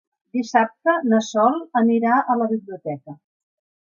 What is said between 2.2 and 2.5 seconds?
a la